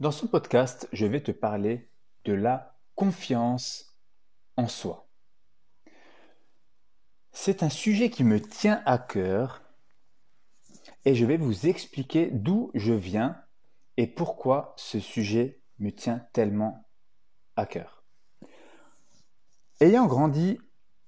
Dans 0.00 0.12
ce 0.12 0.26
podcast, 0.26 0.88
je 0.92 1.06
vais 1.06 1.20
te 1.20 1.32
parler 1.32 1.90
de 2.24 2.32
la 2.32 2.78
confiance 2.94 3.98
en 4.56 4.68
soi. 4.68 5.08
C'est 7.32 7.64
un 7.64 7.68
sujet 7.68 8.08
qui 8.08 8.22
me 8.22 8.40
tient 8.40 8.80
à 8.86 8.98
cœur 8.98 9.60
et 11.04 11.16
je 11.16 11.24
vais 11.24 11.36
vous 11.36 11.66
expliquer 11.66 12.30
d'où 12.30 12.70
je 12.74 12.92
viens 12.92 13.42
et 13.96 14.06
pourquoi 14.06 14.72
ce 14.76 15.00
sujet 15.00 15.64
me 15.80 15.90
tient 15.90 16.24
tellement 16.32 16.88
à 17.56 17.66
cœur. 17.66 18.04
Ayant 19.80 20.06
grandi 20.06 20.60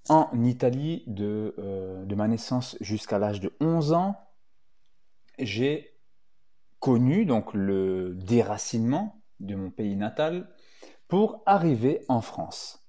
en 0.09 0.29
Italie 0.43 1.05
de, 1.07 1.55
euh, 1.59 2.05
de 2.07 2.15
ma 2.17 2.27
naissance 2.27 2.77
jusqu'à 2.81 3.21
l'âge 3.21 3.39
de 3.39 3.55
11 3.61 3.93
ans, 3.93 4.17
j'ai 5.39 6.00
connu 6.81 7.27
donc 7.27 7.53
le 7.55 8.15
déracinement 8.15 9.23
de 9.39 9.55
mon 9.55 9.71
pays 9.71 9.97
natal 9.97 10.53
pour 11.09 11.43
arriver 11.47 12.05
en 12.09 12.21
France. 12.21 12.87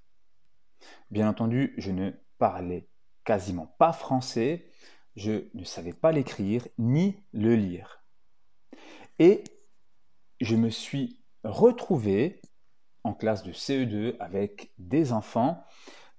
Bien 1.12 1.30
entendu, 1.30 1.74
je 1.78 1.92
ne 1.92 2.12
parlais 2.38 2.88
quasiment 3.24 3.76
pas 3.78 3.94
français, 3.94 4.70
je 5.16 5.50
ne 5.54 5.64
savais 5.64 5.94
pas 5.94 6.12
l'écrire 6.12 6.68
ni 6.78 7.24
le 7.34 7.56
lire. 7.56 8.04
Et 9.20 9.44
je 10.40 10.56
me 10.56 10.70
suis 10.70 11.22
retrouvé 11.44 12.42
en 13.04 13.14
classe 13.14 13.44
de 13.44 13.52
CE2 13.52 14.16
avec 14.20 14.72
des 14.78 15.12
enfants 15.12 15.64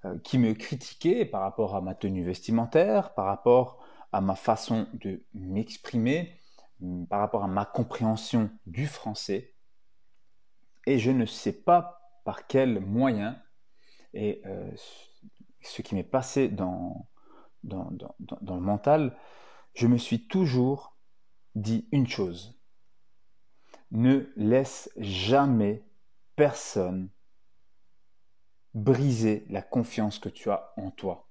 euh, 0.05 0.19
qui 0.19 0.39
me 0.39 0.53
critiquaient 0.53 1.25
par 1.25 1.41
rapport 1.41 1.75
à 1.75 1.81
ma 1.81 1.95
tenue 1.95 2.25
vestimentaire, 2.25 3.15
par 3.15 3.27
rapport 3.27 3.83
à 4.13 4.21
ma 4.21 4.35
façon 4.35 4.87
de 4.95 5.25
m'exprimer, 5.33 6.39
par 7.09 7.21
rapport 7.21 7.45
à 7.45 7.49
ma 7.49 7.65
compréhension 7.65 8.51
du 8.67 8.87
français. 8.87 9.55
Et 10.87 10.99
je 10.99 11.11
ne 11.11 11.27
sais 11.27 11.53
pas 11.53 12.01
par 12.25 12.47
quel 12.47 12.81
moyen, 12.81 13.41
et 14.15 14.43
euh, 14.47 14.71
ce 15.61 15.83
qui 15.83 15.95
m'est 15.95 16.03
passé 16.03 16.49
dans, 16.49 17.09
le 17.65 18.61
mental, 18.61 19.17
je 19.75 19.87
me 19.87 19.97
suis 19.97 20.27
toujours 20.27 20.97
dit 21.55 21.89
une 21.93 22.09
chose. 22.09 22.61
Ne 23.91 24.33
laisse 24.37 24.91
jamais 24.97 25.85
personne 26.37 27.11
briser 28.75 29.45
la 29.51 29.63
confiance 29.63 30.19
que 30.19 30.29
tu 30.29 30.51
as 30.51 30.73
en 30.77 30.91
toi. 30.91 31.29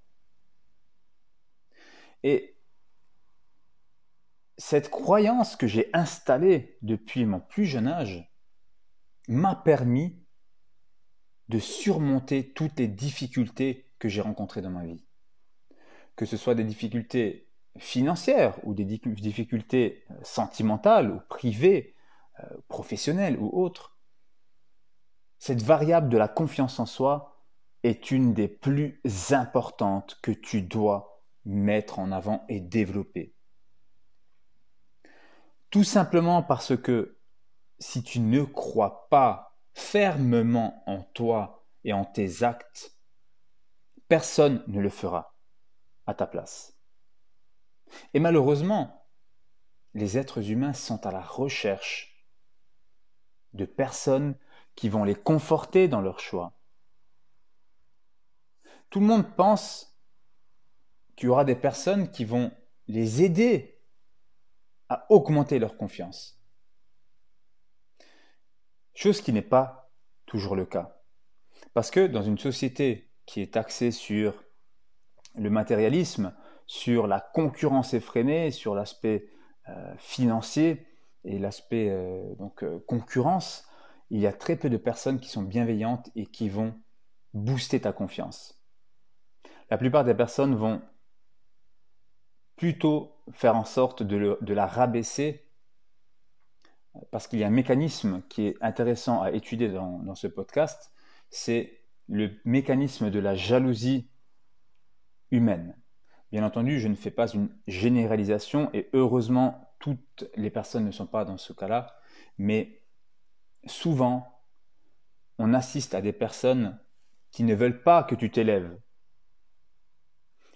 Cette 4.61 4.91
croyance 4.91 5.55
que 5.55 5.65
j'ai 5.65 5.89
installée 5.91 6.77
depuis 6.83 7.25
mon 7.25 7.39
plus 7.39 7.65
jeune 7.65 7.87
âge 7.87 8.31
m'a 9.27 9.55
permis 9.55 10.23
de 11.49 11.57
surmonter 11.57 12.53
toutes 12.53 12.77
les 12.77 12.87
difficultés 12.87 13.91
que 13.97 14.07
j'ai 14.07 14.21
rencontrées 14.21 14.61
dans 14.61 14.69
ma 14.69 14.85
vie. 14.85 15.03
Que 16.15 16.27
ce 16.27 16.37
soit 16.37 16.53
des 16.53 16.63
difficultés 16.63 17.49
financières 17.79 18.55
ou 18.63 18.75
des 18.75 18.85
difficultés 18.85 20.03
euh, 20.11 20.13
sentimentales 20.21 21.09
ou 21.09 21.19
privées, 21.27 21.95
euh, 22.39 22.45
professionnelles 22.67 23.39
ou 23.39 23.49
autres. 23.59 23.97
Cette 25.39 25.63
variable 25.63 26.09
de 26.09 26.19
la 26.19 26.27
confiance 26.27 26.79
en 26.79 26.85
soi 26.85 27.43
est 27.81 28.11
une 28.11 28.35
des 28.35 28.47
plus 28.47 29.01
importantes 29.31 30.19
que 30.21 30.31
tu 30.31 30.61
dois 30.61 31.25
mettre 31.45 31.97
en 31.97 32.11
avant 32.11 32.45
et 32.47 32.59
développer. 32.59 33.33
Tout 35.71 35.85
simplement 35.85 36.43
parce 36.43 36.75
que 36.75 37.17
si 37.79 38.03
tu 38.03 38.19
ne 38.19 38.43
crois 38.43 39.07
pas 39.09 39.57
fermement 39.73 40.83
en 40.85 41.01
toi 41.01 41.65
et 41.85 41.93
en 41.93 42.03
tes 42.03 42.43
actes, 42.43 42.97
personne 44.09 44.63
ne 44.67 44.81
le 44.81 44.89
fera 44.89 45.33
à 46.05 46.13
ta 46.13 46.27
place. 46.27 46.77
Et 48.13 48.19
malheureusement, 48.19 49.07
les 49.93 50.17
êtres 50.17 50.51
humains 50.51 50.73
sont 50.73 51.05
à 51.05 51.11
la 51.11 51.21
recherche 51.21 52.27
de 53.53 53.63
personnes 53.63 54.35
qui 54.75 54.89
vont 54.89 55.05
les 55.05 55.15
conforter 55.15 55.87
dans 55.87 56.01
leur 56.01 56.19
choix. 56.19 56.53
Tout 58.89 58.99
le 58.99 59.05
monde 59.05 59.35
pense 59.35 59.97
qu'il 61.15 61.27
y 61.27 61.29
aura 61.29 61.45
des 61.45 61.55
personnes 61.55 62.11
qui 62.11 62.25
vont 62.25 62.51
les 62.87 63.23
aider 63.23 63.80
à 64.91 65.05
augmenter 65.07 65.57
leur 65.57 65.77
confiance. 65.77 66.37
Chose 68.93 69.21
qui 69.21 69.31
n'est 69.31 69.41
pas 69.41 69.89
toujours 70.25 70.57
le 70.57 70.65
cas. 70.65 71.01
Parce 71.73 71.91
que 71.91 72.07
dans 72.07 72.21
une 72.21 72.37
société 72.37 73.09
qui 73.25 73.39
est 73.39 73.55
axée 73.55 73.91
sur 73.91 74.43
le 75.35 75.49
matérialisme, 75.49 76.35
sur 76.65 77.07
la 77.07 77.21
concurrence 77.21 77.93
effrénée, 77.93 78.51
sur 78.51 78.75
l'aspect 78.75 79.29
euh, 79.69 79.95
financier 79.97 80.85
et 81.23 81.39
l'aspect 81.39 81.89
euh, 81.89 82.35
donc 82.35 82.61
euh, 82.61 82.83
concurrence, 82.85 83.65
il 84.09 84.19
y 84.19 84.27
a 84.27 84.33
très 84.33 84.57
peu 84.57 84.69
de 84.69 84.75
personnes 84.75 85.21
qui 85.21 85.29
sont 85.29 85.43
bienveillantes 85.43 86.09
et 86.17 86.25
qui 86.25 86.49
vont 86.49 86.73
booster 87.33 87.79
ta 87.79 87.93
confiance. 87.93 88.61
La 89.69 89.77
plupart 89.77 90.03
des 90.03 90.15
personnes 90.15 90.53
vont 90.53 90.81
plutôt 92.61 93.17
faire 93.31 93.55
en 93.55 93.65
sorte 93.65 94.03
de, 94.03 94.37
la 94.53 94.67
rabaisser 94.67 95.47
parce 97.09 97.27
qu'il 97.27 97.39
y 97.39 97.43
a 97.43 97.47
un 97.47 97.49
mécanisme 97.49 98.21
qui 98.29 98.45
est 98.45 98.55
intéressant 98.61 99.23
à 99.23 99.31
étudier 99.31 99.69
dans, 99.69 100.13
ce 100.13 100.27
podcast, 100.27 100.91
c'est 101.31 101.81
le 102.07 102.39
mécanisme 102.45 103.09
de 103.09 103.17
la 103.17 103.33
jalousie 103.33 104.11
humaine. 105.31 105.75
Bien 106.31 106.43
entendu, 106.45 106.79
je 106.79 106.87
ne 106.87 106.93
fais 106.93 107.09
pas 107.09 107.29
une 107.29 107.49
généralisation 107.65 108.69
et 108.73 108.91
heureusement, 108.93 109.73
toutes 109.79 110.29
les 110.35 110.51
personnes 110.51 110.85
ne 110.85 110.91
sont 110.91 111.07
pas 111.07 111.25
dans 111.25 111.37
ce 111.37 111.53
cas-là, 111.53 111.95
mais 112.37 112.83
souvent, 113.65 114.39
on 115.39 115.55
assiste 115.55 115.95
à 115.95 116.01
des 116.01 116.13
personnes 116.13 116.79
qui 117.31 117.41
ne 117.41 117.55
veulent 117.55 117.81
pas 117.81 118.03
que 118.03 118.13
tu 118.13 118.29
t'élèves. 118.29 118.79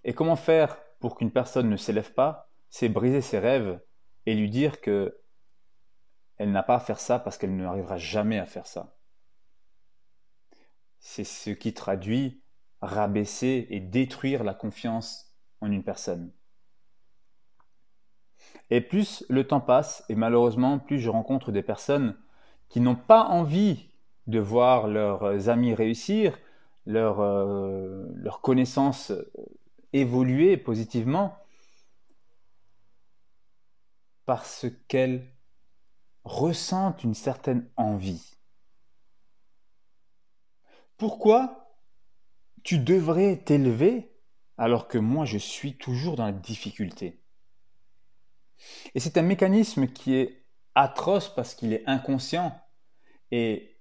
Et 0.04 0.14
comment 0.14 0.36
faire 0.36 0.78
pour 1.06 1.18
qu'une 1.18 1.30
personne 1.30 1.70
ne 1.70 1.78
s'élève 1.78 2.14
pas, 2.14 2.50
c'est 2.68 2.90
briser 2.90 3.22
ses 3.22 3.38
rêves 3.38 3.80
et 4.26 4.34
lui 4.34 4.50
dire 4.50 4.82
que 4.82 5.16
elle 6.38 6.52
n'a 6.52 6.64
pas 6.64 6.78
à 6.78 6.80
faire 6.80 7.00
ça 7.00 7.20
parce 7.20 7.38
qu'elle 7.38 7.56
n'arrivera 7.56 8.00
jamais 8.00 8.40
à 8.40 8.48
faire 8.48 8.66
ça. 8.66 8.98
C'est 10.98 11.24
ce 11.24 11.52
qui 11.52 11.76
traduit 11.76 12.42
rabaisser 12.82 13.68
et 13.70 13.82
détruire 13.82 14.44
la 14.44 14.56
confiance 14.56 15.32
en 15.62 15.72
une 15.72 15.84
personne. 15.84 16.34
Et 18.72 18.82
plus 18.82 19.24
le 19.30 19.46
temps 19.46 19.62
passe, 19.62 20.04
et 20.10 20.16
malheureusement, 20.16 20.80
plus 20.80 20.98
je 20.98 21.12
rencontre 21.12 21.52
des 21.52 21.62
personnes 21.62 22.18
qui 22.68 22.82
n'ont 22.82 22.96
pas 22.96 23.26
envie 23.26 23.92
de 24.26 24.40
voir 24.40 24.88
leurs 24.88 25.50
amis 25.50 25.76
réussir, 25.76 26.40
leurs 26.88 27.20
euh, 27.20 28.08
connaissances 28.42 29.14
évoluer 29.96 30.58
positivement 30.58 31.38
parce 34.26 34.66
qu'elles 34.88 35.34
ressentent 36.26 37.04
une 37.04 37.14
certaine 37.14 37.70
envie. 37.78 38.36
Pourquoi 40.98 41.78
tu 42.64 42.78
devrais 42.78 43.38
t'élever 43.38 44.12
alors 44.58 44.88
que 44.88 44.98
moi 44.98 45.26
je 45.26 45.38
suis 45.38 45.78
toujours 45.78 46.18
dans 46.18 46.26
la 46.26 46.32
difficulté? 46.32 47.22
Et 48.96 49.00
c'est 49.00 49.18
un 49.18 49.22
mécanisme 49.22 49.88
qui 49.88 50.16
est 50.16 50.46
atroce 50.74 51.34
parce 51.34 51.56
qu'il 51.56 51.72
est 51.72 51.88
inconscient 51.88 52.60
et 53.32 53.80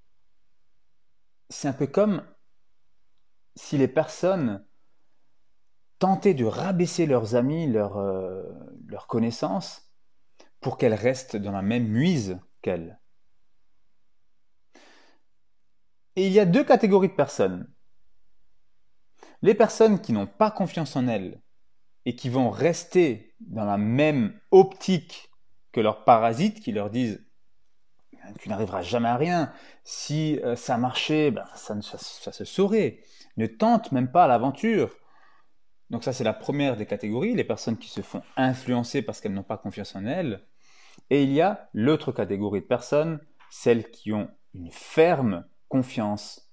c'est 1.49 1.69
un 1.69 1.73
peu 1.73 1.87
comme 1.87 2.25
si 3.57 3.79
les 3.79 3.89
personnes 3.89 4.65
tenter 5.99 6.35
de 6.35 6.45
rabaisser 6.45 7.07
leurs 7.07 7.35
amis, 7.35 7.67
leurs 7.67 7.99
euh, 7.99 8.43
connaissances, 9.09 9.91
pour 10.61 10.79
qu'elles 10.79 10.95
restent 10.95 11.37
dans 11.37 11.53
la 11.53 11.63
même 11.63 11.87
muise 11.87 12.39
qu'elles. 12.63 12.99
Et 16.17 16.27
il 16.27 16.33
y 16.33 16.41
a 16.41 16.47
deux 16.47 16.65
catégories 16.65 17.09
de 17.09 17.15
personnes. 17.15 17.71
Les 19.43 19.55
personnes 19.55 20.01
qui 20.01 20.13
n'ont 20.13 20.27
pas 20.27 20.51
confiance 20.51 20.97
en 20.97 21.09
elles 21.09 21.43
et 22.07 22.17
qui 22.17 22.29
vont 22.29 22.51
rester 22.51 23.35
dans 23.41 23.65
la 23.65 23.79
même 23.79 24.39
optique 24.51 25.31
que 25.73 25.81
leurs 25.81 26.05
parasites 26.05 26.61
qui 26.61 26.73
leur 26.73 26.91
disent 26.91 27.25
tu 28.39 28.49
n'arriveras 28.49 28.83
jamais 28.83 29.09
à 29.09 29.17
rien. 29.17 29.53
Si 29.85 30.41
euh, 30.45 30.57
ça 30.57 30.79
marchait, 30.79 31.31
ben, 31.31 31.45
ça, 31.57 31.77
ça, 31.83 32.33
se 32.33 32.45
saurait. 32.45 33.01
Ne 33.37 33.47
tente 33.47 33.93
même 33.93 34.11
pas 34.11 34.27
l'aventure. 34.27 34.97
Donc 35.91 36.05
ça, 36.05 36.13
c'est 36.13 36.25
la 36.25 36.33
première 36.33 36.77
des 36.77 36.87
catégories, 36.87 37.35
les 37.35 37.45
personnes 37.45 37.77
qui 37.77 37.89
se 37.89 38.01
font 38.01 38.23
influencer 38.37 39.03
parce 39.03 39.21
qu'elles 39.21 39.35
n'ont 39.35 39.43
pas 39.43 39.59
confiance 39.59 39.95
en 39.95 40.07
elles. 40.07 40.45
Et 41.11 41.23
il 41.23 41.33
y 41.33 41.41
a 41.41 41.69
l'autre 41.75 42.13
catégorie 42.13 42.61
de 42.61 42.67
personnes 42.67 43.21
celles 43.51 43.91
qui 43.91 44.13
ont 44.13 44.29
une 44.55 44.71
ferme 44.71 45.47
confiance 45.69 46.51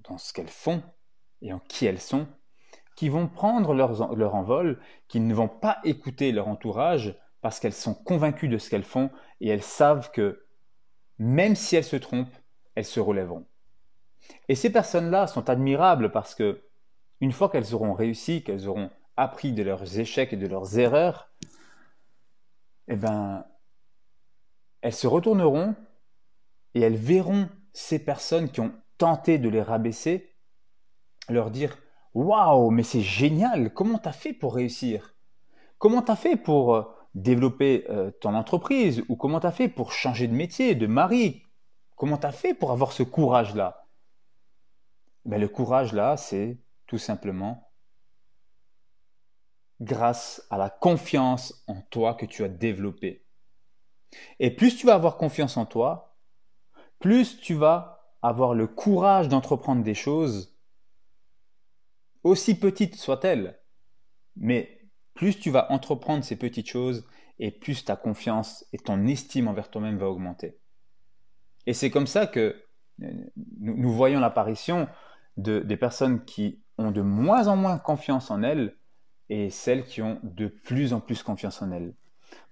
dans 0.00 0.18
ce 0.18 0.32
qu'elles 0.32 0.48
font 0.48 0.82
et 1.42 1.52
en 1.52 1.60
qui 1.60 1.86
elles 1.86 2.00
sont, 2.00 2.26
qui 2.96 3.08
vont 3.08 3.28
prendre 3.28 3.74
leur, 3.74 4.14
leur 4.16 4.34
envol, 4.34 4.80
qui 5.08 5.20
ne 5.20 5.34
vont 5.34 5.48
pas 5.48 5.78
écouter 5.84 6.32
leur 6.32 6.48
entourage 6.48 7.18
parce 7.40 7.60
qu'elles 7.60 7.72
sont 7.72 7.94
convaincues 7.94 8.48
de 8.48 8.58
ce 8.58 8.70
qu'elles 8.70 8.84
font 8.84 9.10
et 9.40 9.48
elles 9.48 9.62
savent 9.62 10.10
que 10.10 10.46
même 11.18 11.54
si 11.54 11.76
elles 11.76 11.84
se 11.84 11.96
trompent, 11.96 12.36
elles 12.74 12.84
se 12.84 13.00
relèveront. 13.00 13.46
Et 14.48 14.54
ces 14.54 14.70
personnes-là 14.70 15.26
sont 15.26 15.48
admirables 15.48 16.10
parce 16.10 16.34
que 16.34 16.64
une 17.24 17.32
fois 17.32 17.48
qu'elles 17.48 17.74
auront 17.74 17.94
réussi, 17.94 18.44
qu'elles 18.44 18.68
auront 18.68 18.90
appris 19.16 19.54
de 19.54 19.62
leurs 19.62 19.98
échecs 19.98 20.34
et 20.34 20.36
de 20.36 20.46
leurs 20.46 20.78
erreurs, 20.78 21.30
eh 22.86 22.96
ben, 22.96 23.46
elles 24.82 24.92
se 24.92 25.06
retourneront 25.06 25.74
et 26.74 26.82
elles 26.82 26.98
verront 26.98 27.48
ces 27.72 27.98
personnes 27.98 28.50
qui 28.50 28.60
ont 28.60 28.74
tenté 28.98 29.38
de 29.38 29.48
les 29.48 29.62
rabaisser 29.62 30.36
leur 31.30 31.50
dire 31.50 31.78
Waouh, 32.12 32.70
mais 32.70 32.82
c'est 32.82 33.00
génial, 33.00 33.72
comment 33.72 33.96
t'as 33.96 34.12
fait 34.12 34.34
pour 34.34 34.54
réussir? 34.54 35.14
Comment 35.78 36.02
t'as 36.02 36.16
fait 36.16 36.36
pour 36.36 36.74
euh, 36.74 36.82
développer 37.14 37.86
euh, 37.88 38.10
ton 38.20 38.34
entreprise? 38.34 39.02
Ou 39.08 39.16
comment 39.16 39.40
t'as 39.40 39.50
fait 39.50 39.68
pour 39.68 39.92
changer 39.92 40.28
de 40.28 40.34
métier, 40.34 40.74
de 40.74 40.86
mari? 40.86 41.42
Comment 41.96 42.18
t'as 42.18 42.32
fait 42.32 42.52
pour 42.52 42.70
avoir 42.70 42.92
ce 42.92 43.02
courage-là? 43.02 43.88
Ben, 45.24 45.40
Le 45.40 45.48
courage-là, 45.48 46.18
c'est 46.18 46.58
tout 46.86 46.98
simplement 46.98 47.70
grâce 49.80 50.46
à 50.50 50.58
la 50.58 50.70
confiance 50.70 51.64
en 51.66 51.80
toi 51.82 52.14
que 52.14 52.26
tu 52.26 52.44
as 52.44 52.48
développée. 52.48 53.24
Et 54.38 54.50
plus 54.54 54.76
tu 54.76 54.86
vas 54.86 54.94
avoir 54.94 55.16
confiance 55.16 55.56
en 55.56 55.66
toi, 55.66 56.16
plus 57.00 57.40
tu 57.40 57.54
vas 57.54 58.14
avoir 58.22 58.54
le 58.54 58.66
courage 58.66 59.28
d'entreprendre 59.28 59.82
des 59.82 59.94
choses, 59.94 60.56
aussi 62.22 62.58
petites 62.58 62.96
soient-elles, 62.96 63.60
mais 64.36 64.80
plus 65.12 65.38
tu 65.38 65.50
vas 65.50 65.70
entreprendre 65.70 66.24
ces 66.24 66.36
petites 66.36 66.68
choses 66.68 67.06
et 67.38 67.50
plus 67.50 67.84
ta 67.84 67.96
confiance 67.96 68.66
et 68.72 68.78
ton 68.78 69.06
estime 69.06 69.48
envers 69.48 69.70
toi-même 69.70 69.98
va 69.98 70.08
augmenter. 70.08 70.58
Et 71.66 71.74
c'est 71.74 71.90
comme 71.90 72.06
ça 72.06 72.26
que 72.26 72.64
euh, 73.02 73.12
nous, 73.60 73.92
voyons 73.92 74.20
l'apparition 74.20 74.88
de, 75.36 75.60
des 75.60 75.76
personnes 75.76 76.24
qui 76.24 76.63
ont 76.78 76.90
de 76.90 77.02
moins 77.02 77.48
en 77.48 77.56
moins 77.56 77.78
confiance 77.78 78.30
en 78.30 78.42
elles 78.42 78.76
et 79.28 79.50
celles 79.50 79.84
qui 79.84 80.02
ont 80.02 80.20
de 80.22 80.48
plus 80.48 80.92
en 80.92 81.00
plus 81.00 81.22
confiance 81.22 81.62
en 81.62 81.70
elles. 81.72 81.94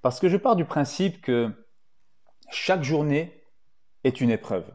Parce 0.00 0.20
que 0.20 0.28
je 0.28 0.36
pars 0.36 0.56
du 0.56 0.64
principe 0.64 1.20
que 1.20 1.50
chaque 2.50 2.82
journée 2.82 3.42
est 4.04 4.20
une 4.20 4.30
épreuve. 4.30 4.70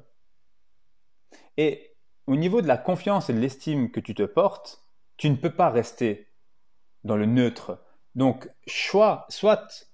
Et 1.58 1.96
au 2.28 2.36
niveau 2.36 2.62
de 2.62 2.68
la 2.68 2.78
confiance 2.78 3.30
et 3.30 3.34
de 3.34 3.40
l'estime 3.40 3.92
que 3.92 4.00
tu 4.00 4.14
te 4.14 4.24
portes, 4.24 4.84
tu 5.18 5.30
ne 5.30 5.36
peux 5.36 5.54
pas 5.54 5.70
rester 5.70 6.28
dans 7.04 7.16
le 7.16 7.26
neutre. 7.26 7.84
Donc, 8.16 8.50
soit, 8.68 9.26
soit 9.30 9.88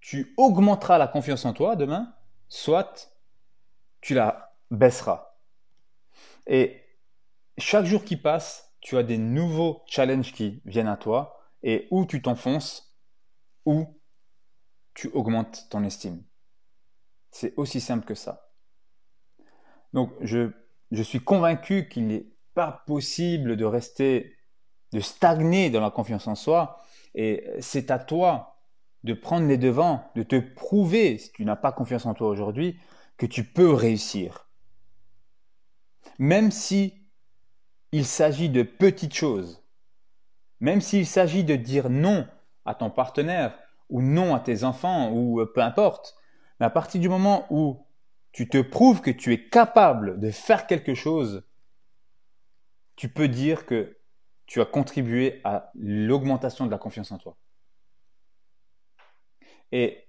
tu 0.00 0.34
augmenteras 0.36 0.98
la 0.98 1.06
confiance 1.06 1.44
en 1.44 1.52
toi 1.52 1.76
demain, 1.76 2.14
soit 2.48 3.10
tu 4.00 4.14
la 4.14 4.56
baisseras. 4.70 5.34
Et 6.46 6.83
chaque 7.58 7.86
jour 7.86 8.04
qui 8.04 8.16
passe, 8.16 8.74
tu 8.80 8.96
as 8.96 9.02
des 9.02 9.18
nouveaux 9.18 9.82
challenges 9.86 10.32
qui 10.32 10.60
viennent 10.64 10.88
à 10.88 10.96
toi 10.96 11.40
et 11.62 11.88
où 11.90 12.04
tu 12.04 12.20
t'enfonces, 12.20 12.94
ou 13.64 13.98
tu 14.92 15.08
augmentes 15.08 15.66
ton 15.70 15.82
estime. 15.84 16.22
C'est 17.30 17.54
aussi 17.56 17.80
simple 17.80 18.04
que 18.04 18.14
ça. 18.14 18.50
Donc, 19.92 20.12
je, 20.20 20.50
je 20.90 21.02
suis 21.02 21.20
convaincu 21.20 21.88
qu'il 21.88 22.06
n'est 22.06 22.26
pas 22.54 22.84
possible 22.86 23.56
de 23.56 23.64
rester, 23.64 24.36
de 24.92 25.00
stagner 25.00 25.70
dans 25.70 25.80
la 25.80 25.90
confiance 25.90 26.26
en 26.26 26.34
soi. 26.34 26.82
Et 27.14 27.48
c'est 27.60 27.90
à 27.90 27.98
toi 27.98 28.58
de 29.02 29.14
prendre 29.14 29.46
les 29.46 29.58
devants, 29.58 30.10
de 30.14 30.22
te 30.22 30.36
prouver, 30.36 31.18
si 31.18 31.32
tu 31.32 31.44
n'as 31.44 31.56
pas 31.56 31.72
confiance 31.72 32.06
en 32.06 32.14
toi 32.14 32.28
aujourd'hui, 32.28 32.78
que 33.16 33.26
tu 33.26 33.44
peux 33.44 33.72
réussir. 33.72 34.48
Même 36.18 36.50
si 36.50 37.03
il 37.94 38.04
s'agit 38.06 38.48
de 38.48 38.64
petites 38.64 39.14
choses. 39.14 39.62
Même 40.58 40.80
s'il 40.80 41.06
s'agit 41.06 41.44
de 41.44 41.54
dire 41.54 41.90
non 41.90 42.26
à 42.64 42.74
ton 42.74 42.90
partenaire 42.90 43.56
ou 43.88 44.02
non 44.02 44.34
à 44.34 44.40
tes 44.40 44.64
enfants 44.64 45.12
ou 45.12 45.40
euh, 45.40 45.46
peu 45.46 45.62
importe, 45.62 46.16
mais 46.58 46.66
à 46.66 46.70
partir 46.70 47.00
du 47.00 47.08
moment 47.08 47.46
où 47.50 47.86
tu 48.32 48.48
te 48.48 48.60
prouves 48.60 49.00
que 49.00 49.12
tu 49.12 49.32
es 49.32 49.48
capable 49.48 50.18
de 50.18 50.32
faire 50.32 50.66
quelque 50.66 50.94
chose, 50.94 51.44
tu 52.96 53.08
peux 53.08 53.28
dire 53.28 53.64
que 53.64 53.96
tu 54.46 54.60
as 54.60 54.66
contribué 54.66 55.40
à 55.44 55.70
l'augmentation 55.76 56.66
de 56.66 56.72
la 56.72 56.78
confiance 56.78 57.12
en 57.12 57.18
toi. 57.18 57.36
Et 59.70 60.08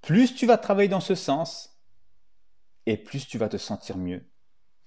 plus 0.00 0.34
tu 0.34 0.46
vas 0.46 0.58
travailler 0.58 0.88
dans 0.88 0.98
ce 0.98 1.14
sens, 1.14 1.78
et 2.86 2.96
plus 2.96 3.28
tu 3.28 3.38
vas 3.38 3.48
te 3.48 3.56
sentir 3.56 3.98
mieux 3.98 4.28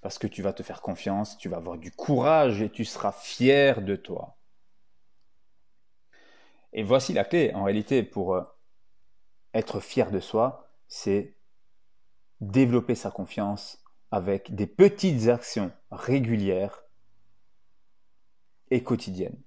parce 0.04 0.18
que 0.18 0.26
tu 0.26 0.42
vas 0.42 0.52
te 0.52 0.62
faire 0.62 0.82
confiance, 0.82 1.38
tu 1.38 1.48
vas 1.48 1.56
avoir 1.56 1.78
du 1.78 1.90
courage 1.90 2.60
et 2.60 2.68
tu 2.68 2.84
seras 2.84 3.10
fier 3.10 3.80
de 3.80 3.96
toi. 3.96 4.36
Et 6.74 6.82
voici 6.82 7.14
la 7.14 7.24
clé, 7.24 7.52
en 7.54 7.64
réalité, 7.64 8.02
pour 8.02 8.34
euh, 8.34 8.42
être 9.54 9.80
fier 9.80 10.10
de 10.10 10.20
soi, 10.20 10.68
c'est 10.88 11.34
développer 12.42 12.94
sa 12.94 13.10
confiance 13.10 13.82
avec 14.10 14.54
des 14.54 14.66
petites 14.66 15.28
actions 15.28 15.72
régulières 15.90 16.84
et 18.70 18.82
quotidiennes. 18.82 19.40